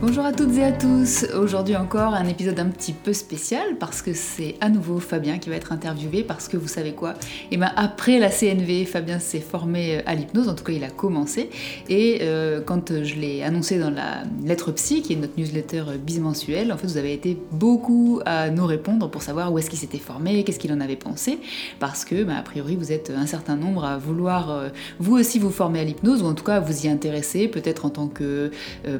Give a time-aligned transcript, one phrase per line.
[0.00, 1.26] Bonjour à toutes et à tous.
[1.38, 5.50] Aujourd'hui encore un épisode un petit peu spécial parce que c'est à nouveau Fabien qui
[5.50, 7.10] va être interviewé parce que vous savez quoi?
[7.10, 7.14] Et
[7.52, 10.84] eh ben après la CNV, Fabien s'est formé euh, à l'hypnose, en tout cas il
[10.84, 11.50] a commencé.
[11.90, 16.72] Et euh, quand je l'ai annoncé dans la lettre psy qui est notre newsletter bimensuelle,
[16.72, 19.98] en fait vous avez été beaucoup à nous répondre pour savoir où est-ce qu'il s'était
[19.98, 21.38] formé, qu'est-ce qu'il en avait pensé.
[21.78, 25.38] Parce que ben, a priori vous êtes un certain nombre à vouloir euh, vous aussi
[25.38, 28.50] vous former à l'hypnose ou en tout cas vous y intéresser peut-être en tant que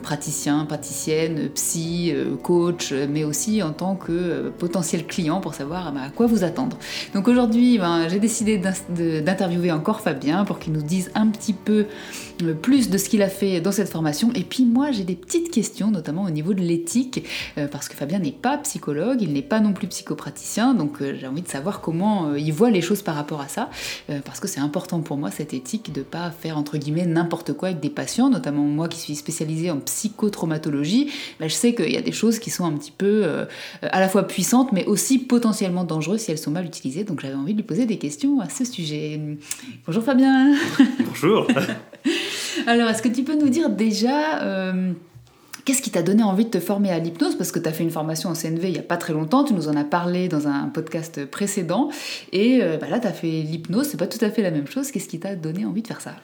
[0.02, 0.89] praticien, praticien
[1.54, 6.10] psy, euh, coach, mais aussi en tant que euh, potentiel client pour savoir bah, à
[6.10, 6.76] quoi vous attendre.
[7.14, 11.86] Donc aujourd'hui, ben, j'ai décidé d'interviewer encore Fabien pour qu'il nous dise un petit peu
[12.60, 14.32] plus de ce qu'il a fait dans cette formation.
[14.34, 17.24] Et puis moi, j'ai des petites questions, notamment au niveau de l'éthique,
[17.70, 21.42] parce que Fabien n'est pas psychologue, il n'est pas non plus psychopraticien, donc j'ai envie
[21.42, 23.70] de savoir comment il voit les choses par rapport à ça,
[24.24, 27.68] parce que c'est important pour moi cette éthique de pas faire entre guillemets n'importe quoi
[27.68, 31.96] avec des patients, notamment moi qui suis spécialisée en psychotraumatologie bah, je sais qu'il y
[31.96, 33.45] a des choses qui sont un petit peu euh,
[33.82, 37.04] à la fois puissantes, mais aussi potentiellement dangereuses si elles sont mal utilisées.
[37.04, 39.20] Donc j'avais envie de lui poser des questions à ce sujet.
[39.87, 40.54] Bonjour Fabien.
[41.06, 41.46] Bonjour.
[42.66, 44.42] Alors, est-ce que tu peux nous dire déjà...
[44.42, 44.92] Euh,
[45.64, 47.36] qu'est-ce qui t'a donné envie de te former à l'hypnose?
[47.36, 49.44] Parce que tu as fait une formation en CNV il n'y a pas très longtemps,
[49.44, 51.90] tu nous en as parlé dans un podcast précédent,
[52.32, 54.66] et euh, bah là tu as fait l'hypnose, c'est pas tout à fait la même
[54.66, 54.90] chose.
[54.90, 56.14] Qu'est-ce qui t'a donné envie de faire ça?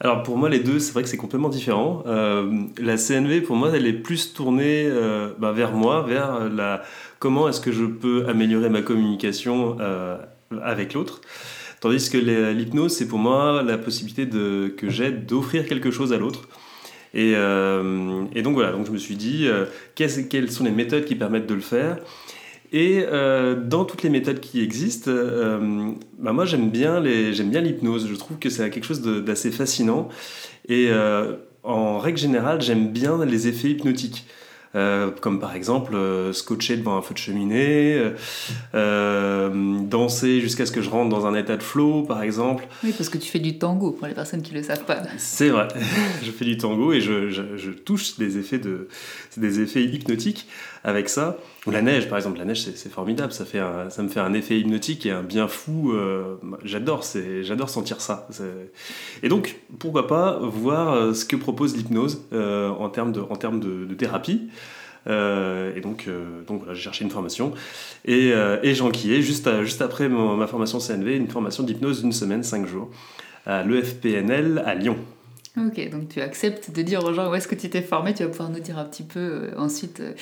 [0.00, 2.02] Alors pour moi, les deux, c'est vrai que c'est complètement différent.
[2.06, 4.90] Euh, la CNV, pour moi, elle est plus tournée
[5.38, 6.82] bah, vers moi, vers la
[7.20, 9.76] comment est-ce que je peux améliorer ma communication
[10.62, 11.20] avec l'autre.
[11.82, 16.48] Tandis que l'hypnose, c'est pour moi la possibilité que j'ai d'offrir quelque chose à l'autre.
[17.12, 19.46] Et, et, donc voilà, donc je me suis dit,
[19.94, 21.98] quelles sont les méthodes qui permettent de le faire?
[22.72, 28.08] Et euh, dans toutes les méthodes qui existent, euh, bah moi j'aime bien l'hypnose.
[28.08, 30.08] Je trouve que c'est quelque chose d'assez fascinant.
[30.68, 34.24] Et euh, en règle générale, j'aime bien les effets hypnotiques.
[34.74, 38.12] Euh, comme par exemple euh, scotcher devant un feu de cheminée,
[38.74, 42.66] euh, danser jusqu'à ce que je rentre dans un état de flow, par exemple.
[42.82, 45.02] Oui, parce que tu fais du tango, pour les personnes qui ne le savent pas.
[45.18, 45.68] C'est vrai,
[46.22, 48.88] je fais du tango et je, je, touche des effets, de,
[49.36, 50.46] des effets hypnotiques
[50.84, 51.38] avec ça.
[51.66, 53.60] Ou la neige, par exemple, la neige, c'est formidable, ça, fait
[53.90, 55.94] ça me fait un effet hypnotique et un bien fou.
[56.64, 57.04] j'adore,
[57.42, 58.28] j'adore sentir ça.
[59.22, 63.94] Et donc, pourquoi pas voir ce que propose l'hypnose en termes de, en termes de,
[63.94, 64.48] thérapie.
[65.08, 67.52] Euh, et donc, euh, donc voilà, j'ai cherché une formation.
[68.04, 72.42] Et, euh, et j'enquillais juste, juste après ma formation CNV, une formation d'hypnose d'une semaine,
[72.42, 72.90] cinq jours,
[73.46, 74.96] à l'EFPNL à Lyon.
[75.58, 78.22] Ok, donc tu acceptes de dire aux gens où est-ce que tu t'es formé, tu
[78.22, 80.12] vas pouvoir nous dire un petit peu euh, ensuite euh,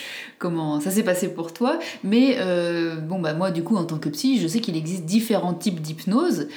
[0.41, 1.79] comment ça s'est passé pour toi.
[2.03, 5.05] Mais euh, bon, bah moi du coup en tant que psy, je sais qu'il existe
[5.05, 6.49] différents types d'hypnose.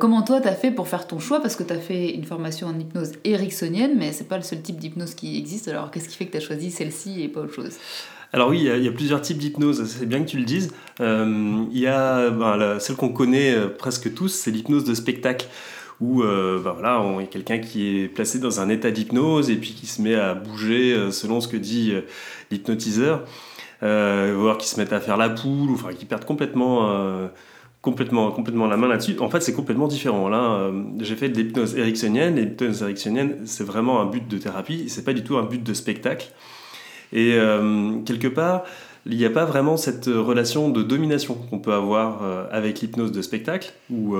[0.00, 1.40] comment toi t'as fait pour faire ton choix?
[1.40, 4.80] Parce que t'as fait une formation en hypnose ericksonienne, mais c'est pas le seul type
[4.80, 5.68] d'hypnose qui existe.
[5.68, 7.74] Alors qu'est-ce qui fait que t'as choisi celle-ci et pas autre chose?
[8.32, 10.72] Alors oui, il y, a, plusieurs types d'hypnose, c'est bien que tu le dises.
[10.98, 15.46] il y a ben, celle qu'on connaît presque tous, c'est l'hypnose de spectacle
[16.00, 19.56] où euh, bah voilà, on est quelqu'un qui est placé dans un état d'hypnose et
[19.56, 22.02] puis qui se met à bouger euh, selon ce que dit euh,
[22.50, 23.24] l'hypnotiseur,
[23.80, 27.28] voire qui se met à faire la poule, ou enfin qui perdent complètement
[27.82, 29.16] complètement, complètement la main là-dessus.
[29.20, 30.28] En fait, c'est complètement différent.
[30.28, 32.36] Là, j'ai fait de l'hypnose ericksonienne.
[32.36, 34.88] L'hypnose ericksonienne, c'est vraiment un but de thérapie.
[34.88, 36.30] C'est pas du tout un but de spectacle.
[37.12, 37.38] Et
[38.06, 38.64] quelque part,
[39.04, 43.22] il n'y a pas vraiment cette relation de domination qu'on peut avoir avec l'hypnose de
[43.22, 44.16] spectacle, où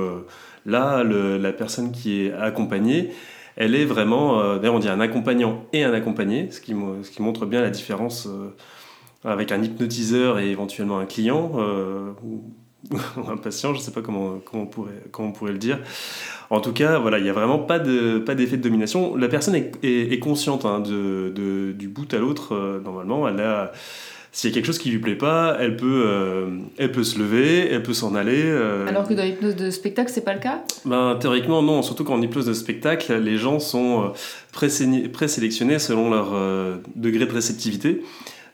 [0.67, 3.11] Là, la personne qui est accompagnée,
[3.57, 7.63] elle est vraiment, euh, on dit un accompagnant et un accompagné, ce qui, montre bien
[7.63, 8.51] la différence euh,
[9.25, 12.45] avec un hypnotiseur et éventuellement un client euh, ou,
[13.29, 15.79] un patient, je ne sais pas comment, on pourrait, comment on pourrait le dire.
[16.51, 19.17] En tout cas, voilà, il n'y a vraiment pas d'effet de, domination.
[19.17, 23.27] La personne est, consciente hein, du bout à l'autre, normalement.
[23.27, 23.73] Elle a
[24.37, 27.19] s'il y a quelque chose qui lui plaît pas, elle peut, euh, elle peut se
[27.19, 28.43] lever, elle peut s'en aller.
[28.45, 28.87] Euh.
[28.87, 30.63] Alors que dans l'hypnose de spectacle, c'est pas le cas?
[30.85, 31.81] Ben, Théoriquement, non.
[31.81, 36.35] Surtout qu'en hypnose de spectacle, les gens sont euh, présélectionnés selon leur
[36.97, 38.03] degré de réceptivité.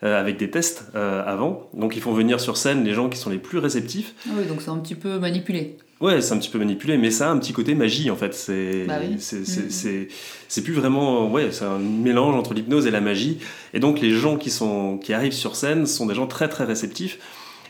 [0.02, 1.68] Avec des tests avant.
[1.74, 4.14] Donc ils font venir sur scène les gens qui sont les plus réceptifs.
[4.26, 5.76] Ah oui, donc c'est un petit peu manipulé.
[6.02, 8.34] Ouais, c'est un petit peu manipulé, mais ça a un petit côté magie en fait.
[8.34, 11.30] C'est bah c'est plus vraiment.
[11.30, 13.38] Ouais, c'est un mélange entre l'hypnose et la magie.
[13.72, 16.64] Et donc les gens qui, sont, qui arrivent sur scène sont des gens très très
[16.64, 17.20] réceptifs.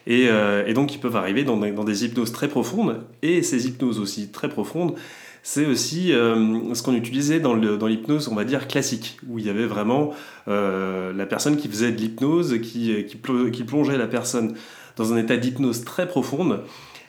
[0.07, 3.03] Et, euh, et donc ils peuvent arriver dans, dans, des hypnoses très profondes.
[3.21, 4.95] Et ces hypnoses aussi très profondes,
[5.43, 9.51] c'est aussi euh, ce qu'on utilisait dans l'hypnose, on va dire, classique, où il y
[9.51, 10.13] avait vraiment
[10.49, 13.19] euh, la personne qui faisait de l'hypnose, qui, qui,
[13.53, 14.55] qui plongeait la personne
[14.97, 16.61] dans un état d'hypnose très profonde.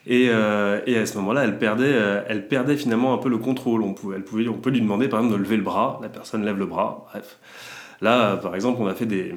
[0.06, 3.38] Et, euh, et, à ce moment-là, elle perdait, euh, elle perdait finalement un peu le
[3.38, 3.84] contrôle.
[3.84, 6.10] On, pouvait, elle pouvait, on peut lui demander par exemple de lever le bras, la
[6.10, 7.38] personne lève le bras, bref.
[8.02, 9.34] là, par exemple, on a fait des,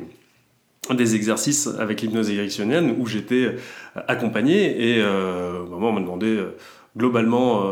[0.93, 3.56] des exercices avec l'hypnose érectionnelle où j'étais
[4.08, 6.44] accompagné et euh, on m'a demandé
[6.96, 7.62] globalement,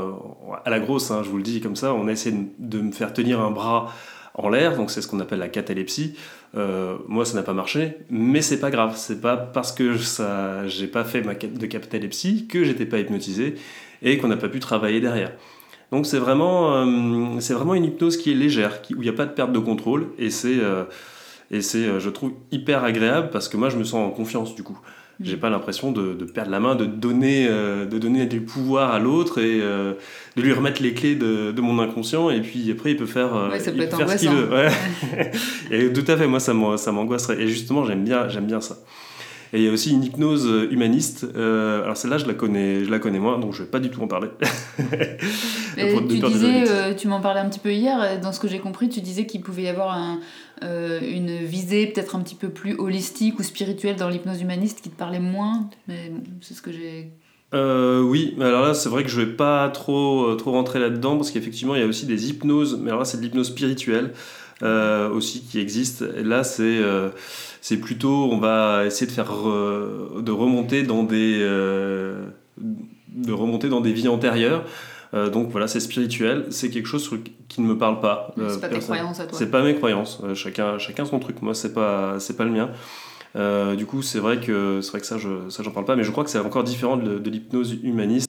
[0.64, 2.92] à la grosse, hein, je vous le dis comme ça, on a essayé de, me
[2.92, 3.92] faire tenir un bras
[4.34, 6.16] en l'air, donc c'est ce qu'on appelle la catalepsie.
[6.56, 8.94] Euh, moi, ça n'a pas marché, mais c'est pas grave.
[8.96, 13.54] C'est pas parce que ça, j'ai pas fait de catalepsie que j'étais pas hypnotisé
[14.02, 15.32] et qu'on n'a pas pu travailler derrière.
[15.92, 19.32] Donc c'est vraiment, euh, une hypnose qui est légère, où il n'y a pas de
[19.32, 20.84] perte de contrôle et c'est, euh,
[21.50, 24.62] et c'est, je trouve hyper agréable parce que moi je me sens en confiance du
[24.64, 24.78] coup.
[25.20, 28.92] J'ai pas l'impression de, de, perdre la main, de donner, euh, de donner du pouvoir
[28.92, 29.92] à l'autre et euh,
[30.36, 33.34] de lui remettre les clés de, de, mon inconscient et puis après il peut faire,
[33.34, 34.48] euh, ouais, ça peut être faire ce qu'il veut.
[34.50, 34.70] Ouais.
[35.70, 37.40] et tout à fait, moi ça m'angoisserait.
[37.40, 38.76] Et justement j'aime bien, j'aime bien ça.
[39.54, 41.26] Et il y a aussi une hypnose humaniste.
[41.34, 44.02] alors celle-là, je la connais, je la connais moins, donc je vais pas du tout
[44.02, 44.28] en parler.
[45.76, 48.20] tu disais, tu m'en parlais un petit peu hier.
[48.20, 50.18] Dans ce que j'ai compris, tu disais qu'il pouvait y avoir un,
[50.62, 54.88] euh, une visée peut-être un petit peu plus holistique ou spirituelle dans l'hypnose humaniste qui
[54.88, 56.12] te parlait moins mais
[56.42, 57.10] c'est ce que j'ai
[57.52, 61.16] euh, oui, alors là c'est vrai que je vais pas trop, euh, trop rentrer là-dedans
[61.16, 64.12] parce qu'effectivement il y a aussi des hypnoses, mais alors là c'est de l'hypnose spirituelle
[64.62, 66.04] aussi qui existe.
[66.16, 66.80] Et là c'est
[67.60, 71.38] c'est plutôt on va essayer de faire de remonter dans des
[73.14, 74.64] de remonter dans des vies antérieures.
[75.14, 77.08] Euh, donc voilà, c'est spirituel, c'est quelque chose
[77.48, 78.34] qui ne me parle pas.
[78.48, 79.38] c'est pas tes croyances à toi.
[79.38, 80.20] C'est pas mes croyances.
[80.24, 81.40] Euh, chacun, chacun son truc.
[81.40, 82.70] Moi, c'est pas, c'est pas le mien.
[83.36, 85.94] Euh, du coup, c'est vrai que c'est vrai que ça, je, ça, j'en parle pas.
[85.94, 88.28] Mais je crois que c'est encore différent de l'hypnose humaniste.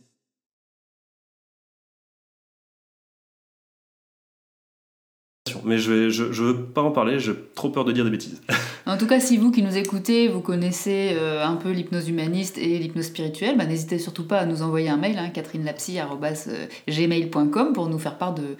[5.65, 8.41] Mais je ne veux pas en parler, j'ai trop peur de dire des bêtises.
[8.87, 12.59] En tout cas, si vous qui nous écoutez, vous connaissez euh, un peu l'hypnose humaniste
[12.59, 17.89] et l'hypnose spirituelle, bah, n'hésitez surtout pas à nous envoyer un mail, hein, catherinelapsy.gmail.com pour
[17.89, 18.57] nous faire part de,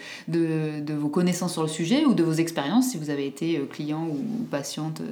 [0.96, 4.08] vos connaissances sur le sujet ou de vos expériences si vous avez été euh, client
[4.08, 4.18] ou
[4.50, 5.04] patiente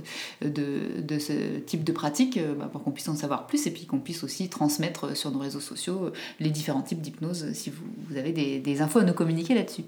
[0.42, 3.86] de, ce type de pratique, euh, bah, pour qu'on puisse en savoir plus et puis
[3.86, 8.32] qu'on puisse aussi transmettre sur nos réseaux sociaux les différents types d'hypnose si vous, avez
[8.32, 9.84] des infos à nous communiquer là-dessus.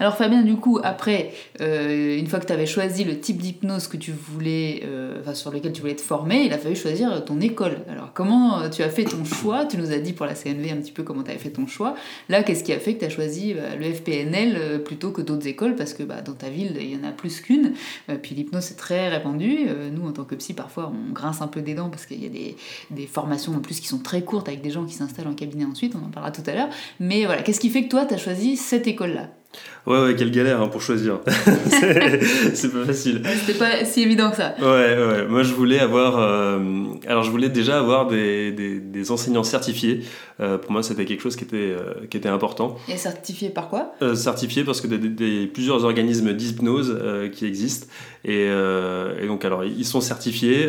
[0.00, 3.86] Alors Fabien, du coup, après, euh, une fois que tu avais choisi le type d'hypnose
[3.86, 7.24] que tu voulais, euh, enfin, sur lequel tu voulais te former, il a fallu choisir
[7.24, 7.78] ton école.
[7.88, 9.64] Alors comment euh, tu as fait ton choix?
[9.64, 11.66] Tu nous as dit pour la CNV un petit peu comment tu avais fait ton
[11.66, 11.94] choix.
[12.28, 15.46] Là, qu'est-ce qui a fait que tu as choisi bah, le FPNL plutôt que d'autres
[15.46, 15.76] écoles?
[15.76, 17.72] Parce que bah, dans ta ville, il y en a plus qu'une.
[18.22, 19.66] puis l'hypnose, c'est très répandu.
[19.92, 22.26] nous, en tant que psy, parfois, on grince un peu des dents parce qu'il y
[22.26, 22.56] a des,
[22.90, 25.64] des, formations en plus qui sont très courtes avec des gens qui s'installent en cabinet
[25.64, 25.94] ensuite.
[25.94, 26.68] On en parlera tout à l'heure.
[26.98, 29.28] Mais voilà, qu'est-ce qui fait que toi, tu as choisi cette école-là?
[29.84, 31.18] Ouais, ouais, quelle galère hein, pour choisir.
[32.54, 33.20] c'est pas facile.
[33.44, 34.54] C'était pas si évident que ça.
[34.60, 35.26] Ouais, ouais.
[35.28, 36.18] Moi, je voulais avoir.
[36.18, 36.58] Euh,
[37.06, 40.04] alors, je voulais déjà avoir des, des, des enseignants certifiés.
[40.40, 42.76] Euh, pour moi, c'était quelque chose qui était, euh, qui était important.
[42.88, 43.92] Et certifié par quoi?
[44.14, 47.00] Certifié parce que des, des plusieurs organismes d'hypnose
[47.32, 47.88] qui existent.
[48.24, 50.68] Et, et, donc, alors, ils sont certifiés.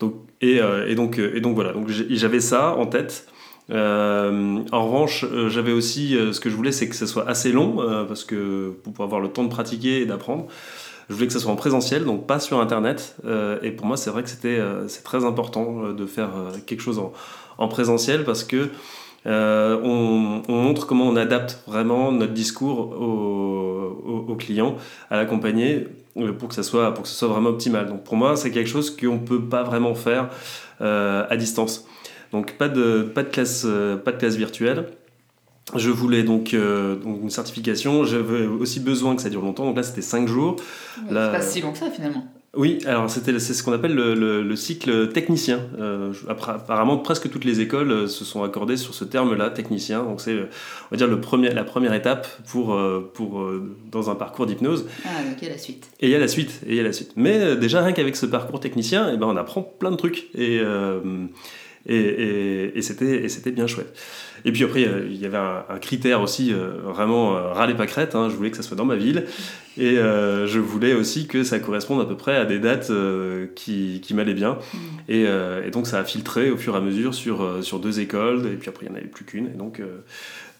[0.00, 0.58] donc, et,
[0.88, 1.72] et, donc, et donc, voilà.
[1.72, 3.28] Donc, j'avais ça en tête.
[3.72, 7.28] Euh, en revanche, euh, j'avais aussi euh, ce que je voulais, c'est que ce soit
[7.28, 7.76] assez long,
[8.06, 10.46] parce que pour avoir le temps de pratiquer et d'apprendre,
[11.08, 13.16] je voulais que ce soit en présentiel, donc pas sur Internet.
[13.62, 16.30] et pour moi, c'est vrai que c'était c'est très important de faire
[16.66, 17.12] quelque chose en,
[17.58, 18.68] en présentiel parce que
[19.26, 24.76] on, montre comment on adapte vraiment notre discours au, au, client,
[25.10, 25.86] à l'accompagner,
[26.38, 27.88] pour que ça soit pour que ce soit vraiment optimal.
[27.88, 30.30] Donc pour moi, c'est quelque chose qu'on ne peut pas vraiment faire
[30.80, 31.86] à distance.
[32.32, 34.86] Donc pas de, pas de, classe, euh, pas de classe virtuelle.
[35.76, 38.04] Je voulais donc, euh, donc une certification.
[38.04, 39.64] J'avais aussi besoin que ça dure longtemps.
[39.64, 40.56] Donc là, c'était 5 jours.
[41.08, 42.26] C'est pas si long que ça finalement.
[42.54, 45.60] Oui, alors c'était c'est ce qu'on appelle le, le, cycle technicien.
[45.80, 50.02] Euh, apparemment, presque toutes les écoles se sont accordées sur ce terme-là, technicien.
[50.02, 52.78] Donc c'est, on va dire, le premier, la première étape pour,
[53.14, 53.50] pour
[53.90, 54.86] dans un parcours d'hypnose.
[55.06, 55.88] Ah, donc il y a la suite.
[56.00, 56.60] Et il y a la suite.
[56.66, 57.12] Et il y a la suite.
[57.16, 60.28] Mais déjà rien qu'avec ce parcours technicien, eh ben on apprend plein de trucs.
[60.34, 60.60] Et
[61.86, 63.96] et, et, c'était bien chouette.
[64.44, 68.14] Et puis après, il y avait un, critère aussi, euh, vraiment euh, râler pas crête,
[68.14, 69.24] hein, je voulais que ça soit dans ma ville,
[69.78, 72.92] et euh, je voulais aussi que ça corresponde à peu près à des dates
[73.54, 74.58] qui, qui m'allaient bien.
[74.74, 74.78] Mm.
[75.08, 75.22] Et,
[75.66, 78.56] et, donc ça a filtré au fur et à mesure sur, sur deux écoles, et
[78.56, 79.80] puis après il n'y en avait plus qu'une, et donc...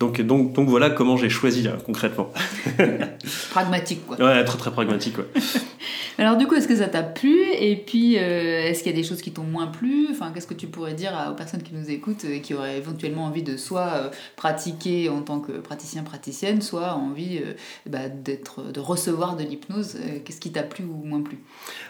[0.01, 2.33] Donc, donc, donc, voilà comment j'ai choisi concrètement.
[3.53, 4.17] pragmatique quoi.
[4.21, 5.17] Ouais, très très pragmatique.
[5.17, 5.27] Ouais.
[6.19, 7.41] Alors du coup, est-ce que ça t'a plu?
[7.57, 10.09] Et puis, est-ce qu'il y a des choses qui t'ont moins plu?
[10.11, 13.27] Enfin, qu'est-ce que tu pourrais dire aux personnes qui nous écoutent et qui auraient éventuellement
[13.27, 17.52] envie de soit euh, pratiquer en tant que praticien praticienne, soit envie euh,
[17.87, 21.38] bah, d'être, de recevoir de l'hypnose Qu'est-ce qui t'a plu ou moins plu?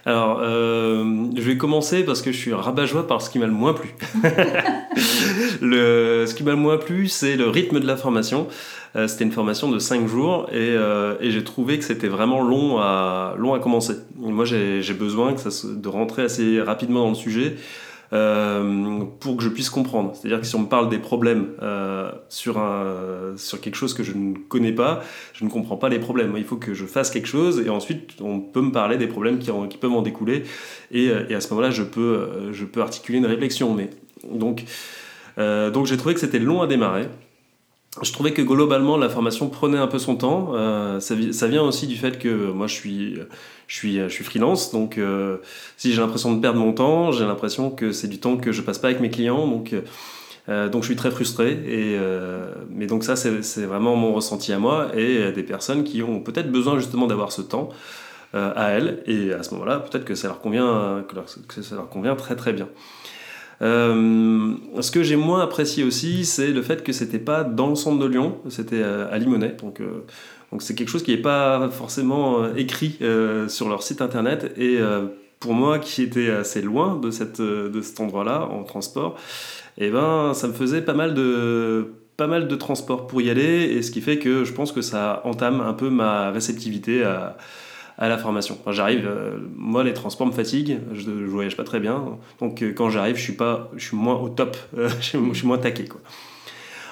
[0.04, 3.74] Alors, je vais commencer parce que je suis rabat-joie par ce qui m'a le moins
[3.74, 3.94] plu.
[5.60, 8.46] le, ce qui m'a le moins plu, c'est le rythme de la formation.
[9.06, 10.74] c'était une formation de 5 jours et,
[11.20, 13.96] et j'ai trouvé que c'était vraiment long à, long à commencer.
[14.16, 17.56] moi, j'ai besoin que ça, de rentrer assez rapidement dans le sujet.
[18.12, 20.12] Euh, pour que je puisse comprendre.
[20.14, 24.02] C'est-à-dire que si on me parle des problèmes euh, sur, un, sur quelque chose que
[24.02, 25.02] je ne connais pas,
[25.32, 26.34] je ne comprends pas les problèmes.
[26.36, 29.38] Il faut que je fasse quelque chose et ensuite on peut me parler des problèmes
[29.38, 30.42] qui, peuvent en découler
[30.90, 33.74] et, euh, et à ce moment-là je peux, je peux articuler une réflexion.
[33.74, 33.88] Mais,
[34.30, 34.64] donc
[35.38, 37.06] donc j'ai trouvé que c'était long à démarrer.
[38.00, 40.54] Je trouvais que globalement la formation prenait un peu son temps.
[40.98, 43.18] ça, ça, vient aussi du fait que moi je suis
[43.72, 45.38] je suis, je suis freelance, donc euh,
[45.78, 48.60] si j'ai l'impression de perdre mon temps, j'ai l'impression que c'est du temps que je
[48.60, 49.74] passe pas avec mes clients, donc,
[50.50, 51.52] euh, donc je suis très frustré.
[51.52, 56.02] Et, euh, mais donc ça, c'est vraiment mon ressenti à moi et des personnes qui
[56.02, 57.70] ont peut-être besoin justement d'avoir ce temps
[58.34, 61.04] à elles, et à ce moment-là, peut-être que ça leur convient,
[61.48, 62.68] que ça leur convient très très bien.
[63.62, 67.98] Ce que j'ai moins apprécié aussi, c'est le fait que c'était pas dans le centre
[67.98, 69.80] de Lyon, c'était à Limonest, donc
[70.52, 74.52] donc c'est quelque chose qui n'est pas forcément euh, écrit euh, sur leur site internet.
[74.58, 75.06] Et euh,
[75.40, 79.18] pour moi, qui était assez loin de, cette, de cet endroit-là en transport,
[79.78, 83.30] et eh ben, ça me faisait pas mal de pas mal de transport pour y
[83.30, 87.02] aller, et ce qui fait que je pense que ça entame un peu ma réceptivité
[87.02, 87.38] à,
[87.98, 88.58] à la formation.
[88.68, 89.08] j'arrive,
[89.56, 93.22] moi les transports me fatiguent, je, ne voyage pas très bien, donc quand j'arrive, je
[93.22, 94.56] suis pas, je suis moins au top,
[95.00, 95.84] je, suis moins taqué.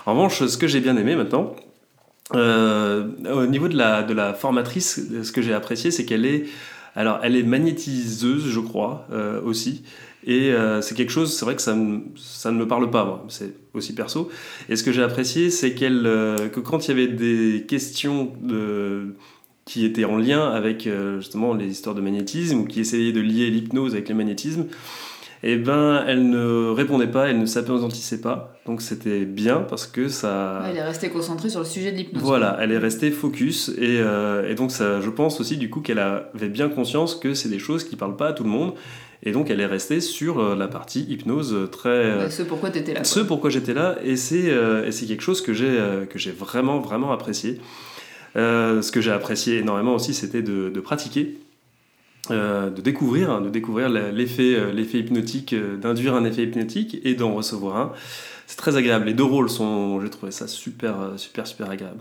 [0.07, 1.55] En revanche, ce que j'ai bien aimé maintenant,
[2.35, 6.45] euh, au niveau de la, de la formatrice, ce que j'ai apprécié, c'est qu'elle est,
[6.95, 9.83] alors, elle est magnétiseuse, je crois, euh, aussi.
[10.27, 11.77] Et euh, c'est quelque chose, c'est vrai que ça,
[12.17, 13.25] ça ne me parle pas, moi.
[13.29, 14.31] C'est aussi perso.
[14.69, 16.03] Et ce que j'ai apprécié, c'est qu'elle,
[16.53, 19.15] que quand il y avait des questions de,
[19.65, 20.89] qui étaient en lien avec
[21.19, 24.67] justement les histoires de magnétisme ou qui essayaient de lier l'hypnose avec le magnétisme,
[25.43, 28.55] eh ben, elle ne répondait pas, elle ne s'appesantissait pas.
[28.67, 30.63] Donc c'était bien parce que ça.
[30.69, 32.23] elle est restée concentrée sur le sujet de l'hypnose.
[32.23, 35.81] Voilà, elle est restée focus et, euh, et, donc ça, je pense aussi du coup
[35.81, 38.75] qu'elle avait bien conscience que c'est des choses qui parlent pas à tout le monde.
[39.23, 42.31] Et donc elle est restée sur euh, la partie hypnose très.
[42.31, 43.05] Ce pourquoi tu étais là.
[43.05, 45.79] Ce pourquoi j'étais là et c'est euh, quelque chose que j'ai
[46.11, 47.61] que j'ai vraiment vraiment apprécié.
[48.35, 51.37] Ce que j'ai apprécié énormément aussi, c'était de, pratiquer
[52.31, 56.99] euh, de découvrir, hein, de découvrir l'effet, euh, l'effet hypnotique, euh, d'induire un effet hypnotique
[57.03, 57.93] et d'en recevoir un.
[58.47, 59.07] C'est très agréable.
[59.07, 62.01] Les deux rôles sont, j'ai trouvé ça super, super, super agréable.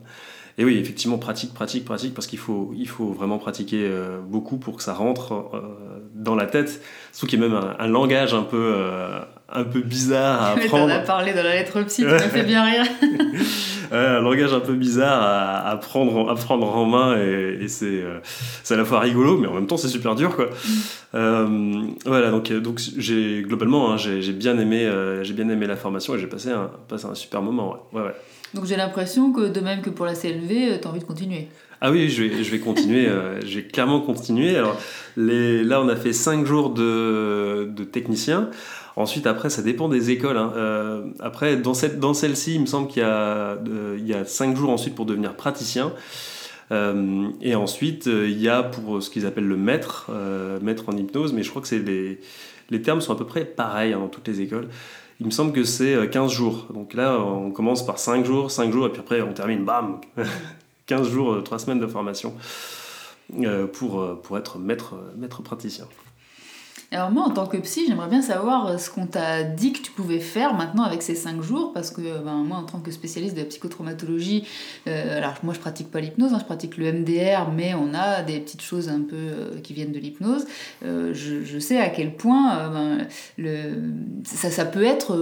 [0.58, 3.90] Et oui, effectivement, pratique, pratique, pratique, parce qu'il faut, il faut vraiment pratiquer
[4.28, 5.64] beaucoup pour que ça rentre
[6.16, 6.82] dans la tête.
[7.14, 8.76] Surtout qu'il y a même un, langage un peu,
[9.52, 10.88] un peu bizarre à apprendre.
[10.88, 12.86] Mais t'en as parlé dans la lettre psy, tu m'as fait bien rire.
[13.92, 18.20] un langage un peu bizarre à, prendre, à prendre en main et, euh,
[18.64, 20.46] c'est à la fois rigolo, mais en même temps c'est super dur quoi.
[20.46, 20.70] Mm.
[21.16, 25.76] Euh, voilà, donc, donc j'ai globalement hein, j'ai bien aimé euh, j'ai bien aimé la
[25.76, 27.88] formation et j'ai passé un, passé un super moment.
[27.94, 28.02] Ouais.
[28.02, 28.12] Ouais,
[28.54, 31.48] Donc j'ai l'impression que de même que pour la CLV, tu as envie de continuer.
[31.82, 33.08] Ah oui, je vais, je vais continuer,
[33.46, 34.06] je vais clairement.
[34.56, 34.78] Alors
[35.16, 38.50] les, là, on a fait 5 jours de, de technicien.
[39.00, 40.36] Ensuite, après, ça dépend des écoles.
[40.36, 40.52] Hein.
[40.58, 43.58] Euh, après, dans, dans celle-ci, il me semble qu'il y, a,
[43.98, 45.94] il y a cinq jours ensuite pour devenir praticien.
[46.74, 50.12] Euh, et ensuite, euh, il y a pour ce qu'ils appellent le maître,
[50.62, 52.20] maître en hypnose, mais je crois que c'est les,
[52.72, 54.68] les termes sont à peu près pareils hein, dans toutes les écoles.
[55.22, 56.68] Il me semble que c'est 15 jours.
[56.74, 60.02] Donc là, on commence par 5 jours, 5 jours, et puis après, on termine, bam
[60.88, 62.34] 15 jours, 3 semaines de formation
[63.72, 65.86] pour, pour être maître, maître praticien.
[66.92, 69.80] Alors moi, en tant que psy, j'aimerais bien savoir euh, ce qu'on t'a dit que
[69.80, 72.90] tu pouvais faire maintenant avec ces 5 jours, parce que ben, moi, en tant que
[72.90, 74.48] spécialiste de la psychotraumatologie,
[74.88, 78.24] euh, alors moi je pratique pas l'hypnose, hein, je pratique le MDR, mais on a
[78.24, 80.48] des petites choses un peu euh, qui viennent de l'hypnose.
[80.82, 83.94] je, sais à quel point ben, le,
[84.24, 85.14] ça, ça peut être,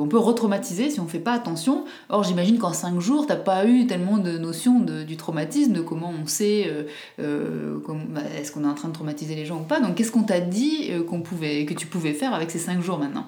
[0.00, 1.84] on peut retraumatiser si on fait pas attention.
[2.08, 5.80] Or, j'imagine qu'en 5 jours, t'as pas eu tellement de notions de, du traumatisme, de
[5.80, 6.70] comment on sait,
[7.18, 9.80] ben, est-ce qu'on est en train de traumatiser les gens ou pas.
[9.80, 12.98] Donc, qu'est-ce qu'on t'a dit qu'on pouvait, que tu pouvais faire avec ces cinq jours
[12.98, 13.26] maintenant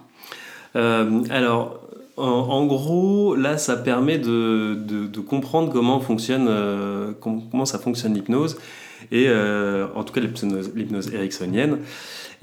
[0.77, 1.81] euh, Alors,
[2.17, 8.59] en, gros, là, ça permet de, de, comprendre comment fonctionne, euh, comment ça fonctionne l'hypnose
[9.11, 11.79] et euh, en tout cas l'hypnose ericksonienne.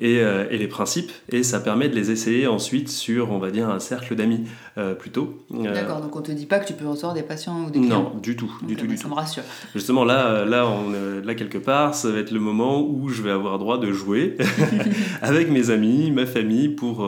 [0.01, 3.69] Euh, et, les principes, et ça permet de les essayer ensuite sur, on va dire,
[3.69, 4.45] un cercle d'amis
[4.77, 5.43] euh, plutôt.
[5.49, 8.03] D'accord, donc on te dit pas que tu peux recevoir des patients ou des clients
[8.13, 9.09] Non, du tout, du tout, du ça tout.
[9.09, 9.43] me rassure.
[9.75, 10.91] Justement, là, là, on,
[11.25, 14.37] là, quelque part, ça va être le moment où je vais avoir droit de jouer
[15.21, 17.05] avec mes amis, ma famille, pour,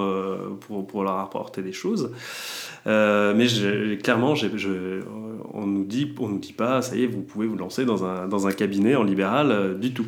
[0.68, 2.12] pour, pour leur apporter des choses.
[2.86, 3.48] mais
[4.04, 5.02] clairement, je,
[5.54, 8.04] on nous dit, on nous dit pas, ça y est, vous pouvez vous lancer dans
[8.04, 10.08] un, dans un cabinet en libéral, du tout.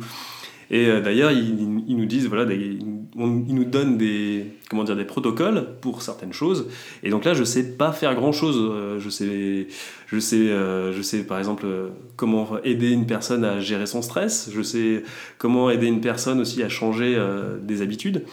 [0.70, 2.78] Et euh, d'ailleurs, ils, nous disent, voilà, ils
[3.16, 6.68] nous donnent des, comment dire, des protocoles pour certaines choses.
[7.02, 8.98] Et donc là, je sais pas faire grand chose.
[8.98, 9.68] Je sais,
[10.06, 14.02] je sais, euh, je sais par exemple euh, comment aider une personne à gérer son
[14.02, 14.50] stress.
[14.52, 15.02] Je sais
[15.38, 18.24] comment aider une personne aussi à changer euh, des habitudes.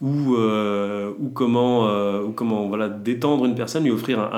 [0.00, 4.30] Ou, euh, ou comment, euh, ou comment voilà, détendre une personne, lui offrir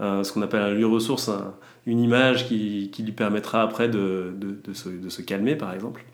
[0.00, 1.54] ce qu'on appelle un lieu ressource, un-
[1.86, 6.04] une image qui, qui lui permettra après de, de se calmer, par exemple.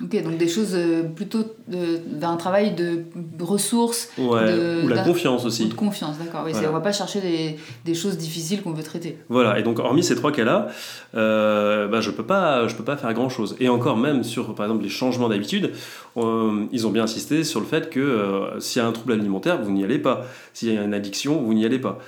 [0.00, 3.02] Ok, donc des choses euh, plutôt de- d'un travail de
[3.40, 5.66] ressources Ouais, De- ou la confiance ou aussi.
[5.66, 6.42] de confiance, d'accord.
[6.44, 6.70] Oui, c'est- Voilà.
[6.70, 9.18] on va pas chercher des, des choses difficiles qu'on veut traiter.
[9.28, 10.68] Voilà, et donc hormis ces trois cas-là,
[11.16, 13.56] euh, bah, je peux pas, je peux pas faire grand-chose.
[13.58, 15.72] Et encore même sur, par exemple, les changements d'habitude,
[16.16, 19.12] euh, ils ont bien insisté sur le fait que euh, s'il y a un trouble
[19.14, 20.26] alimentaire, vous n'y allez pas.
[20.52, 21.98] S'il y a une addiction, vous n'y allez pas.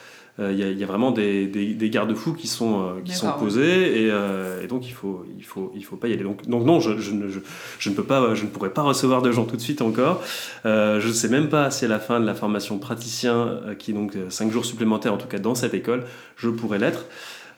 [0.40, 3.00] Euh, Il y, a- il y a vraiment des, des- des garde-fous qui sont, euh,
[3.04, 6.12] qui sont posés et, euh, et donc il faut, il faut, il faut pas y
[6.14, 6.22] aller.
[6.22, 7.40] Donc, donc non, je, je ne, je,
[7.78, 10.22] je ne peux pas, je ne pourrais pas recevoir de gens tout de suite encore.
[10.64, 13.94] Je ne sais même pas si à la fin de la formation praticien, qui est
[13.94, 16.04] donc 5 jours supplémentaires en tout cas dans cette école,
[16.36, 17.04] je pourrais l'être.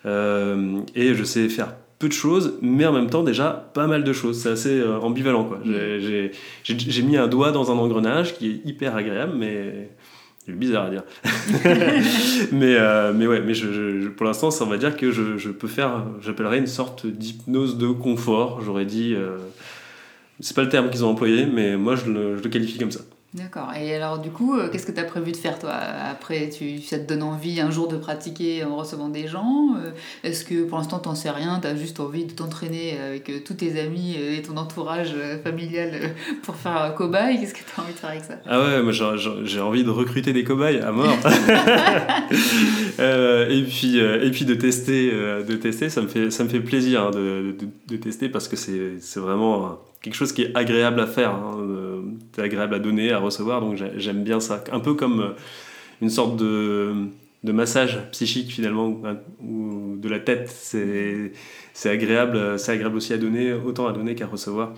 [0.05, 4.13] Et je sais faire peu de choses, mais en même temps déjà pas mal de
[4.13, 4.41] choses.
[4.43, 5.61] C'est assez euh, ambivalent quoi.
[5.65, 9.91] J'ai mis un doigt dans un engrenage qui est hyper agréable, mais
[10.45, 11.03] c'est bizarre à dire.
[12.53, 15.37] mais, euh, mais ouais, mais je, je- pour l'instant, ça on va dire que je,
[15.39, 18.61] je peux faire, j'appellerais une sorte d'hypnose de confort.
[18.63, 19.37] J'aurais dit, euh,
[20.41, 22.91] c'est pas le terme qu'ils ont employé, mais moi je le, je le qualifie comme
[22.91, 23.01] ça.
[23.35, 23.71] D'accord.
[23.81, 26.81] Et alors, du coup, euh, qu'est-ce que tu as prévu de faire, toi Après, tu,
[26.83, 29.91] ça te donne envie un jour de pratiquer en recevant des gens Euh,
[30.23, 33.39] Est-ce que pour l'instant, t'en sais rien Tu as juste envie de t'entraîner avec euh,
[33.43, 37.41] tous tes amis et ton entourage familial pour faire euh, cobaye?
[37.41, 38.35] Qu'est-ce que tu as envie de faire avec ça?
[38.47, 41.17] Ah ouais, moi j'ai- envie de recruter des cobayes à mort.
[42.99, 47.05] Et, puis, et puis de tester, de tester ça, me fait, ça me fait plaisir
[47.05, 51.01] hein, de, de, de tester parce que c'est c'est vraiment quelque chose qui est agréable
[51.01, 51.31] à faire.
[51.35, 52.03] hein, euh,
[52.39, 54.63] agréable à donner, à recevoir, donc j'ai- j'aime bien ça.
[54.73, 55.29] Un peu comme euh,
[56.01, 56.95] une sorte de,
[57.45, 59.01] massage psychique finalement,
[59.43, 60.49] ou, de la tête.
[60.51, 64.73] C'est agréable, c'est agréable aussi à donner, autant à donner qu'à recevoir.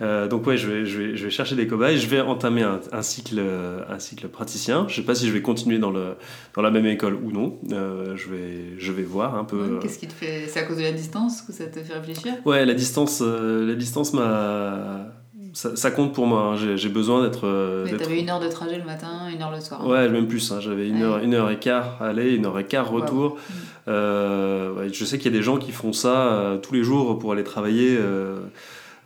[0.00, 2.62] Euh, donc ouais, je vais, je, vais, je vais chercher des cobayes, je vais entamer
[2.62, 4.86] un, un cycle, euh, un cycle praticien.
[4.88, 6.14] Je sais pas si je vais continuer dans, le,
[6.54, 7.58] dans la même école ou non.
[7.72, 9.78] Euh, je, vais, je vais voir un peu.
[9.82, 12.34] Qu'est-ce qui te fait C'est à cause de la distance que ça te fait réfléchir?
[12.44, 15.06] Ouais, la distance, la distance m'a,
[15.52, 16.52] ça, ça compte pour moi.
[16.54, 16.76] hein.
[16.76, 17.46] J'ai, besoin d'être.
[17.48, 19.80] euh, Mais t'avais une heure de trajet le matin, une heure le soir.
[19.82, 19.88] hein.
[19.88, 20.52] Ouais, même plus.
[20.52, 20.60] hein.
[20.60, 21.02] J'avais une, Ouais.
[21.02, 23.34] heure, une heure et quart aller, une heure et quart retour.
[23.34, 23.52] Mm.
[23.88, 27.18] Euh, je sais qu'il y a des gens qui font ça euh, tous les jours
[27.18, 27.98] pour aller travailler.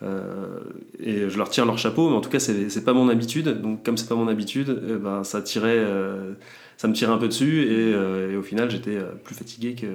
[0.02, 0.60] Euh, euh,
[1.00, 3.60] et je leur tire leur chapeau, mais en tout cas, c'est pas mon habitude.
[3.60, 6.32] Donc, comme c'est pas mon habitude, eh ben, ça tirait, euh,
[6.76, 9.86] ça me tirait un peu dessus, et, euh, au final, j'étais euh, plus fatigué que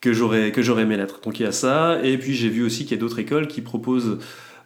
[0.00, 1.20] que j'aurais que j'aurais aimé l'être.
[1.22, 3.48] Donc il y a ça, et puis j'ai vu aussi qu'il y a d'autres écoles
[3.48, 4.18] qui proposent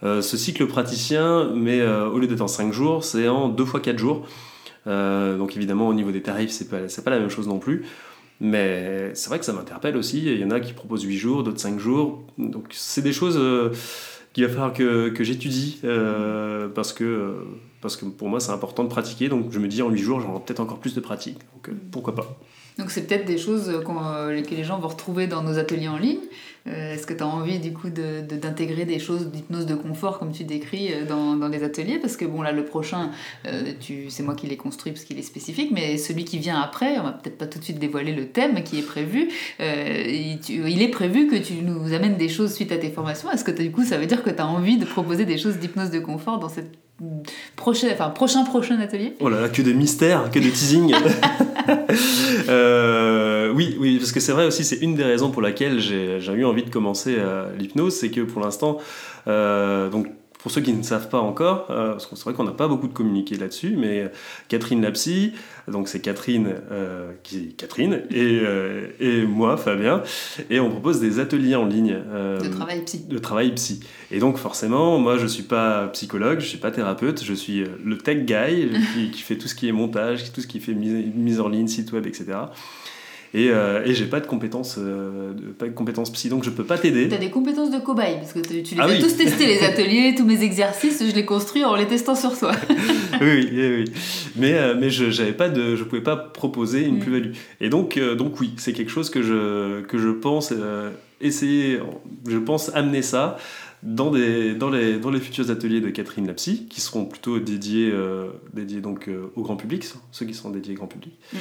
[0.03, 3.65] euh, ce cycle praticien, mais euh, au lieu d'être en 5 jours, c'est en 2
[3.65, 4.27] fois 4 jours.
[4.87, 7.85] Euh, donc évidemment au niveau des tarifs, c'est pas pas la même chose non plus.
[8.41, 10.25] Mais c'est vrai que ça m'interpelle aussi.
[10.25, 12.25] Il y en a qui proposent 8 jours, d'autres 5 jours.
[12.39, 13.71] Donc c'est des choses euh,
[14.33, 17.45] qu'il va falloir que, j'étudie euh, parce, que,
[17.81, 19.29] parce que pour moi c'est important de pratiquer.
[19.29, 21.39] Donc je me dis en 8 jours j'aurai peut-être encore plus de pratique.
[21.55, 22.39] Donc euh, pourquoi pas.
[22.79, 25.89] Donc c'est peut-être des choses qu'on, euh, que les gens vont retrouver dans nos ateliers
[25.89, 26.19] en ligne.
[26.67, 29.75] Euh, Est-ce que tu as envie du coup de- de- d'intégrer des choses d'hypnose de
[29.75, 31.99] confort comme tu décris euh, dans, dans les ateliers?
[31.99, 33.11] Parce que bon là le prochain,
[33.47, 33.73] euh,
[34.11, 37.03] c'est moi qui l'ai construit parce qu'il est spécifique, mais celui qui vient après, on
[37.05, 39.29] va peut-être pas tout de suite dévoiler le thème qui est prévu.
[39.61, 42.91] Euh, il, tu- il est prévu que tu nous amènes des choses suite à tes
[42.91, 43.31] formations.
[43.31, 45.57] Est-ce que du coup ça veut dire que tu as envie de proposer des choses
[45.57, 46.73] d'hypnose de confort dans cette
[47.57, 49.15] prochaine, enfin, prochain prochain atelier?
[49.21, 50.93] Oh là là, que de mystères, que de teasing.
[52.49, 56.19] Euh, oui, oui, parce que c'est vrai aussi, c'est une des raisons pour laquelle j'ai
[56.19, 58.79] eu envie de commencer euh, l'hypnose, c'est que pour l'instant,
[59.29, 60.09] euh, donc
[60.43, 62.69] pour ceux qui ne savent pas encore, euh, parce que c'est vrai qu'on n'a pas
[62.69, 64.11] beaucoup de communiqué là-dessus, mais
[64.49, 65.33] Catherine Lapsy,
[65.71, 70.03] donc c'est Catherine euh, qui Catherine et, euh, et moi Fabien,
[70.49, 73.81] et on propose des ateliers en ligne euh, de travail psy de travail psy.
[74.11, 77.69] Et donc forcément, moi je suis pas psychologue, je suis pas thérapeute, je suis euh,
[77.85, 80.75] le tech guy qui, qui fait tout ce qui est montage, tout ce qui fait
[80.75, 82.27] mise, mise en ligne, site web, etc.
[83.33, 86.51] Et, euh, et j'ai pas de compétences, euh, de- pas de compétences psy, donc je
[86.51, 87.09] peux pas t'aider.
[87.09, 88.99] Tu as des compétences de cobaye, parce que tu les Ah as oui.
[88.99, 92.51] tous testés, les ateliers, tous mes exercices, je les construis en les testant sur toi.
[93.21, 93.85] oui, oui, oui.
[94.35, 97.01] Mais, euh, mais je j'avais pas de, je pouvais pas proposer une Mm.
[97.01, 97.33] plus-value.
[97.61, 100.53] Et donc, euh, donc oui, c'est quelque chose que je, que je pense
[101.21, 101.79] essayer,
[102.29, 103.37] je pense amener ça.
[103.83, 107.91] Dans, des, dans, les, dans les futurs ateliers de Catherine Lapsy, qui seront plutôt dédiés,
[107.91, 111.13] euh, dédiés donc, euh, au grand public, ceux qui sont dédiés au grand public.
[111.33, 111.37] Mm.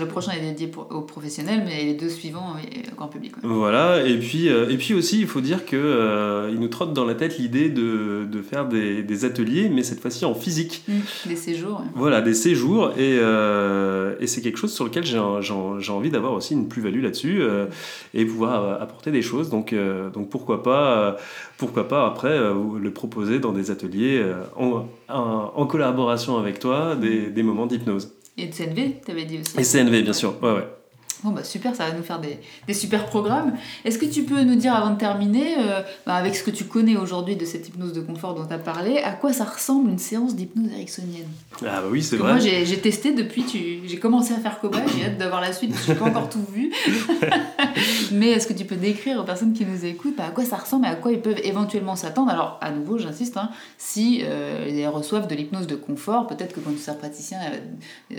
[0.00, 2.56] Le prochain est dédié pour, aux professionnels, mais les deux suivants
[2.92, 3.32] au grand public.
[3.44, 7.04] Voilà, et puis, euh, et puis aussi, il faut dire qu'il il nous trotte dans
[7.04, 10.82] la tête l'idée de, de, faire des, des, ateliers, mais cette fois-ci en physique.
[10.88, 10.98] Mm.
[11.26, 11.82] Des séjours.
[11.94, 13.18] Voilà, des séjours, et,
[14.20, 17.40] et c'est quelque chose sur lequel j'ai envie d'avoir aussi une plus-value là-dessus,
[18.14, 19.48] et pouvoir apporter des choses.
[19.48, 19.72] Donc,
[20.12, 21.16] donc pourquoi pas
[21.68, 26.96] pourquoi pas après euh, le proposer dans des ateliers euh, en, en, collaboration avec toi,
[26.96, 28.14] des, des moments d'hypnose.
[28.38, 29.58] Et de CNV, tu avais dit aussi.
[29.58, 30.66] Et CNV, bien sûr, ouais, ouais.
[31.24, 33.52] Bon, bah super, ça va nous faire des, des super programmes.
[33.84, 36.64] Est-ce que tu peux nous dire, avant de terminer, euh, bah, avec ce que tu
[36.64, 39.90] connais aujourd'hui de cette hypnose de confort dont tu as parlé, à quoi ça ressemble
[39.90, 41.26] une séance d'hypnose ericksonienne?
[41.62, 42.34] Ah, bah oui, c'est vrai.
[42.34, 43.44] Moi, j'ai testé depuis,
[43.84, 46.44] j'ai commencé à faire cobaye, j'ai hâte d'avoir la suite, je n'ai pas encore tout
[46.52, 46.72] vu.
[48.12, 50.56] Mais est-ce que tu peux décrire aux personnes qui nous écoutent bah, à quoi ça
[50.56, 52.30] ressemble et à quoi ils peuvent éventuellement s'attendre?
[52.30, 56.72] Alors, à nouveau, j'insiste, hein, si euh, reçoivent de l'hypnose de confort, peut-être que quand
[56.72, 57.38] tu seras praticien,
[58.12, 58.16] euh,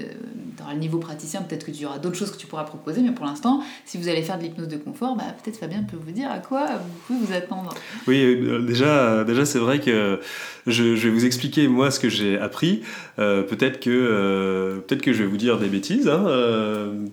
[0.58, 3.02] tu auras le niveau praticien, peut-être que tu auras d'autres choses que tu pourras proposer
[3.02, 5.98] mais pour l'instant, si vous allez faire de l'hypnose de confort, bah, peut-être Fabien peut
[5.98, 7.74] vous dire à quoi vous pouvez vous attendre.
[8.08, 10.20] Oui, euh, déjà, déjà c'est vrai que
[10.70, 12.82] je, vais vous expliquer moi ce que j'ai appris.
[13.18, 16.08] Euh, peut-être que, euh, peut-être que je vais vous dire des bêtises.
[16.08, 16.26] Hein,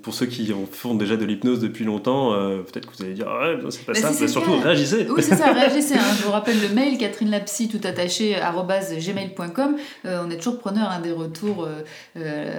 [0.02, 3.54] pour ceux qui font déjà de l'hypnose depuis longtemps, peut-être que vous allez dire ah
[3.54, 4.12] ouais, c'est pas ça.
[4.20, 5.06] Mais surtout, réagissez.
[5.08, 5.94] Oui, c'est ça, réagissez.
[5.94, 6.14] Hein.
[6.18, 9.76] Je vous rappelle le mail Catherine Lapsy tout attaché gmail.com.
[10.04, 11.68] on est toujours preneur hein, des retours.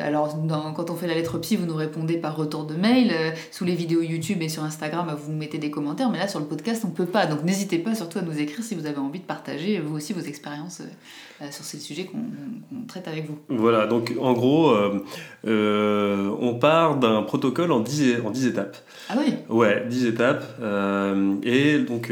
[0.01, 0.38] alors,
[0.75, 3.12] quand on fait la lettre psy, vous nous répondez par retour de mail.
[3.12, 6.39] Euh, sous les vidéos YouTube et sur Instagram, vous mettez des commentaires, mais là sur
[6.39, 7.25] le podcast, on peut pas.
[7.25, 10.13] Donc n'hésitez pas surtout à nous écrire si vous avez envie de partager vous aussi
[10.13, 10.87] vos expériences euh, euh,
[11.52, 13.38] sur ces sujets qu'on traite avec vous.
[13.50, 14.76] Voilà, donc en gros,
[15.45, 18.78] on part d'un protocole en 10, en 10 étapes.
[19.10, 19.34] Ah oui?
[19.50, 20.43] Ouais, 10 étapes.
[21.43, 22.12] et donc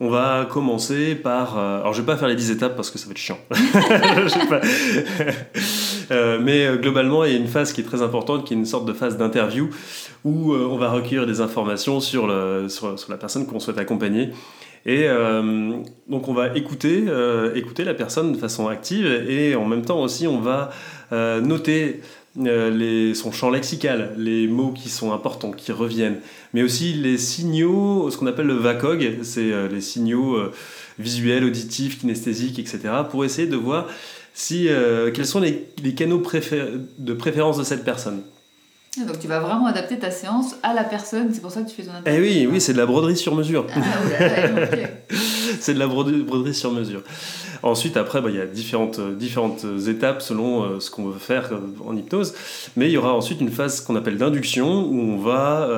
[0.00, 1.58] on va commencer par.
[1.58, 3.38] alors, je vais pas faire les 10 étapes parce que ça va être chiant.
[6.10, 8.56] Euh, mais euh, globalement, il y a une phase qui est très importante, qui est
[8.56, 9.70] une sorte de phase d'interview
[10.24, 14.30] où euh, on va recueillir des informations sur, le, sur, la personne qu'on souhaite accompagner.
[14.86, 15.08] Et
[16.08, 17.04] donc on va écouter,
[17.54, 20.70] écouter la personne de façon active et en même temps aussi on va
[21.10, 22.00] noter
[22.36, 26.20] les, son champ lexical, les mots qui sont importants, qui reviennent,
[26.52, 30.38] mais aussi les signaux, ce qu'on appelle le VACOG, c'est les signaux
[30.98, 33.86] visuels, auditifs, kinesthésiques, etc., pour essayer de voir
[34.52, 36.22] euh, quels sont les canaux
[36.98, 38.22] de préférence de cette personne.
[38.98, 41.74] Donc tu vas vraiment adapter ta séance à la personne, c'est pour ça que tu
[41.74, 41.90] fais ton.
[42.06, 43.66] Eh oui, oui, c'est de la broderie sur mesure.
[43.74, 43.80] Ah,
[45.60, 47.02] c'est de la broderie, sur mesure.
[47.62, 51.50] Ensuite, après, bah, il y a différentes, différentes étapes selon euh, ce qu'on veut faire
[51.84, 52.34] en hypnose.
[52.76, 55.68] Mais il y aura ensuite une phase qu'on appelle d'induction où on va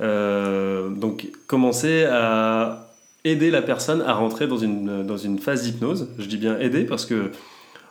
[0.00, 2.86] euh, donc commencer à
[3.24, 6.08] aider la personne à rentrer dans une, dans une phase d'hypnose.
[6.18, 7.32] Je dis bien aider parce que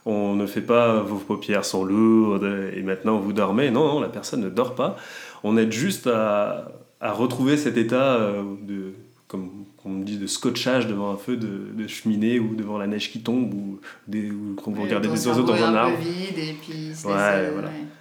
[0.10, 3.72] on ne fait pas vos paupières sont lourdes et maintenant vous dormez.
[3.72, 4.96] Non, non, la personne ne dort pas.
[5.44, 8.94] On aide juste à, retrouver cet état euh, de,
[9.28, 9.50] comme
[9.86, 13.54] on dit, de scotchage devant un feu de, cheminée ou devant la neige qui tombe
[13.54, 14.32] ou, des,
[14.64, 15.98] quand vous regardez des oiseaux dans un, arbre.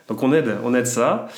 [0.09, 1.29] Donc on aide, on aide ça.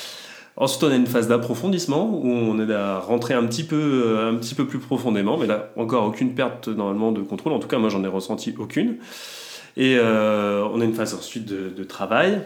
[0.56, 4.34] Ensuite, on a une phase d'approfondissement où on aide à rentrer un petit, peu, un
[4.34, 7.52] petit peu plus profondément, mais là, encore aucune perte normalement de contrôle.
[7.52, 8.98] En tout cas, moi, j'en ai ressenti aucune.
[9.80, 12.42] Et euh, on a une phase ensuite de, travail.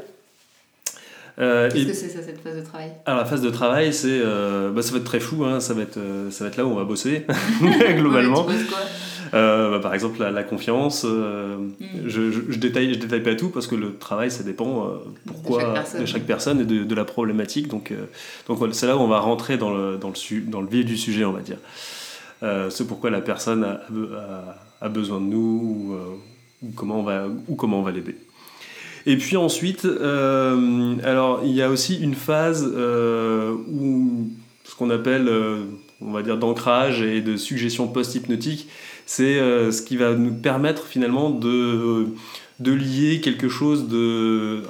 [1.41, 2.93] Euh, Qu'est-ce que c'est ça, cette phase de travail?
[3.07, 5.75] Alors la phase de travail, c'est, euh, bah, ça va être très fou, hein, ça,
[5.75, 5.99] va être,
[6.31, 7.27] ça va être là où on va bosser,
[7.97, 8.47] globalement.
[8.47, 8.55] Ouais,
[9.33, 11.73] bah, par exemple, la, confiance, hmm.
[12.07, 14.93] je, je, détaille, je détaille pas tout parce que le travail, ça dépend
[15.27, 17.67] pourquoi de chaque, personne et de, de la problématique.
[17.67, 17.93] Donc,
[18.47, 20.97] donc c'est là où on va rentrer dans le, dans le, dans le vif du
[20.97, 21.59] sujet, on va dire.
[22.71, 23.81] c'est pourquoi la personne a,
[24.81, 25.97] a, a besoin de nous ou
[26.75, 28.17] comment on va, ou comment on va l'aider.
[29.07, 34.31] Et puis ensuite, euh, alors il y a aussi une phase euh, où
[34.65, 35.65] ce qu'on appelle, euh,
[36.01, 38.69] on va dire, d'ancrage et de suggestion post-hypnotique,
[39.07, 39.39] c'est
[39.71, 42.07] ce qui va nous permettre finalement de,
[42.61, 44.63] de lier quelque chose de,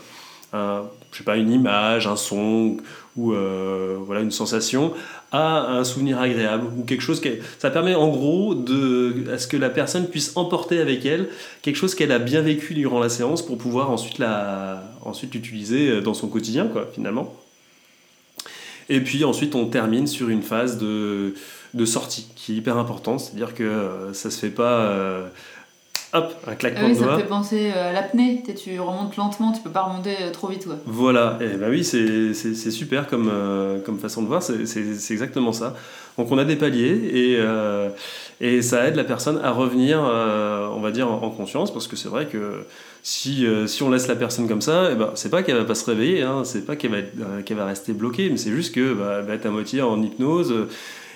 [1.14, 2.76] je sais pas, une image, un son
[3.16, 4.92] ou voilà une sensation
[5.30, 7.22] à un souvenir agréable ou quelque chose
[7.60, 11.28] ça permet en gros de à ce que la personne puisse emporter avec elle
[11.62, 16.00] quelque chose qu'elle a bien vécu durant la séance pour pouvoir ensuite la ensuite l'utiliser
[16.00, 17.32] dans son quotidien quoi finalement.
[18.88, 21.34] Et puis ensuite on termine sur une phase de,
[21.72, 24.80] de sortie qui est hyper importante c'est à dire que euh, ça se fait pas
[24.80, 25.28] euh,
[26.14, 27.18] hop, un Ah claquement oui, de ça me doigts.
[27.18, 28.42] fait penser euh, à l'apnée.
[28.56, 30.66] Tu remontes lentement, tu peux pas remonter euh, trop vite.
[30.86, 32.34] Voilà, et ben oui, c'est
[32.70, 35.74] super comme, euh, comme façon de voir, c'est exactement ça.
[36.16, 37.88] Donc on a des paliers et, euh,
[38.40, 41.88] et ça aide la personne à revenir, euh, on va dire, en, en conscience, parce
[41.88, 42.64] que c'est vrai que
[43.02, 45.74] si, si on laisse la personne comme ça, eh ben, c'est pas qu'elle va pas
[45.74, 48.94] se réveiller, hein, c'est pas qu'elle va, qu'elle va rester bloquée, mais c'est juste que
[48.94, 50.54] bah, va être à moitié en hypnose.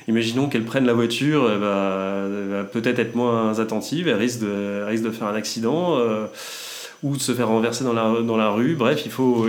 [0.08, 5.28] Imaginons qu'elle prenne la voiture, elle va, peut-être être moins attentive, elle risque de, faire
[5.28, 6.24] un accident euh,
[7.02, 8.74] ou de se faire renverser dans la, rue.
[8.74, 9.48] Bref, il faut,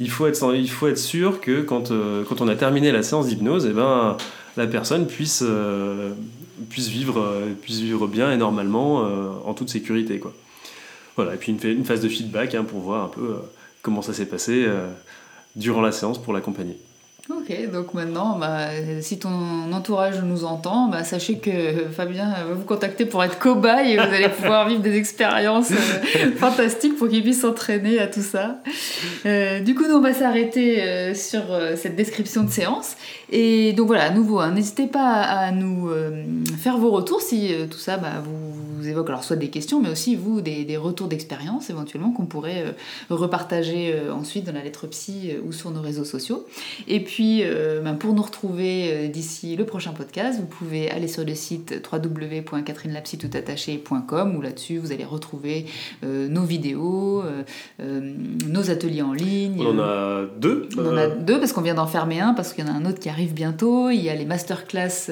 [0.00, 3.74] il, faut, être, sûr que quand, euh, quand on a terminé la séance d'hypnose, eh
[3.74, 4.16] ben,
[4.56, 6.12] la personne puisse, euh,
[6.70, 9.06] puisse, vivre, puisse vivre bien et normalement
[9.44, 10.18] en toute sécurité.
[10.18, 10.32] Quoi.
[11.16, 13.34] Voilà, et puis une, phase de feedback hein, pour voir un peu
[13.82, 14.66] comment ça s'est passé
[15.54, 16.78] durant la séance pour l'accompagner.
[17.30, 22.64] Ok, donc maintenant, bah, si ton entourage nous entend, bah, sachez que Fabien va vous
[22.64, 27.22] contacter pour être cobaye et vous allez pouvoir vivre des expériences euh, fantastiques pour qu'il
[27.22, 28.58] puisse s'entraîner à tout ça.
[29.24, 32.96] Euh, du coup, nous, on va s'arrêter euh, sur euh, cette description de séance.
[33.32, 36.22] Et donc voilà, à nouveau, hein, n'hésitez pas à, nous euh,
[36.58, 39.88] faire vos retours si euh, tout ça bah, vous, évoque alors soit des questions, mais
[39.88, 42.72] aussi vous des, retours d'expérience éventuellement qu'on pourrait euh,
[43.08, 46.46] repartager euh, ensuite dans la lettre psy euh, ou sur nos réseaux sociaux.
[46.88, 51.08] Et puis, euh, ben, pour nous retrouver euh, d'ici le prochain podcast, vous pouvez aller
[51.08, 55.66] sur le site www.catherinelapsy.com où là-dessus vous allez retrouver
[56.04, 57.24] euh, nos vidéos,
[57.78, 59.60] nos ateliers en ligne.
[59.60, 60.68] On en a deux.
[60.76, 62.76] On en a deux parce qu'on vient d'en fermer un, parce qu'il y en a
[62.76, 63.90] un autre qui arrive bientôt.
[63.90, 65.10] Il y a les masterclass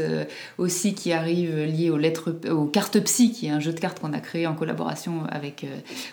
[0.58, 4.00] aussi qui arrivent liés aux, lettres, aux cartes psy, qui est un jeu de cartes
[4.00, 5.66] qu'on a créé en collaboration avec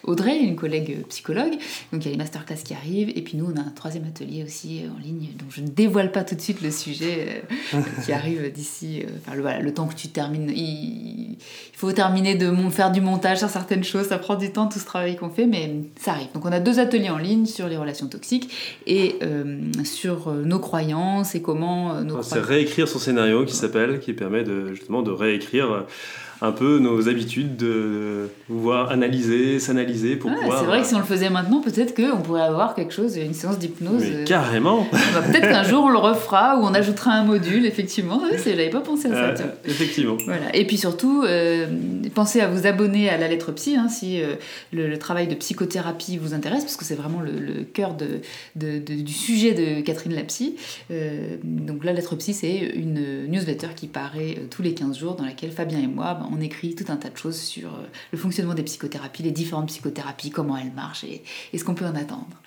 [0.04, 1.54] Audrey, une collègue psychologue.
[1.92, 3.12] Donc il y a les masterclass qui arrivent.
[3.16, 6.12] Et puis nous, on a un troisième atelier aussi en ligne, dont je ne dévoile
[6.12, 9.04] pas tout de suite le sujet, euh, qui arrive d'ici.
[9.04, 10.52] euh, Enfin, le, voilà, le temps que tu termines.
[10.54, 14.08] Il, il faut terminer de mon- faire du montage sur certaines choses.
[14.08, 16.28] Ça prend du temps, tout ce travail qu'on fait, mais ça arrive.
[16.34, 18.52] Donc on a deux ateliers en ligne sur les relations toxiques
[18.88, 22.48] et euh, sur nos croyances et comment nos C'est croyances.
[22.50, 25.86] réécrire son scénario qui s'appelle, qui permet de, justement de réécrire
[26.42, 30.60] un peu nos habitudes, de pouvoir analyser, s'analyser pour Ah, pouvoir.
[30.60, 33.34] c'est vrai que si on le faisait maintenant, peut-être qu'on pourrait avoir quelque chose, une
[33.34, 34.02] séance d'hypnose.
[34.02, 37.66] Mais euh, carrément bah, peut-être qu'un jour on le refera ou on ajoutera un module,
[37.66, 38.22] effectivement.
[38.24, 39.44] Oui, j'avais pas pensé à ça.
[39.44, 39.48] Euh.
[39.66, 40.18] Effectivement.
[40.26, 40.56] Voilà.
[40.56, 41.66] Et puis surtout, euh,
[42.14, 44.36] pensez à vous abonner à la lettre psy hein, si euh,
[44.72, 48.22] le, le travail de psychothérapie vous intéresse, parce que c'est vraiment le, le cœur de,
[48.56, 50.56] de- de- du sujet de Catherine la psy.
[50.92, 55.16] Euh, donc la lettre psy, c'est une newsletter qui paraît euh, tous les 15 jours,
[55.16, 57.88] dans laquelle Fabien et moi, ben, on écrit tout un tas de choses sur euh,
[58.12, 61.86] le fonctionnement des psychothérapies, les différentes psychothérapies, comment elles marchent et, et ce qu'on peut
[61.86, 62.42] en attendre.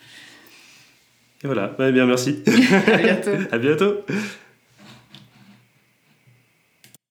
[1.43, 2.43] Et voilà, Eh bien merci.
[2.47, 3.31] à bientôt.
[3.53, 3.95] à bientôt.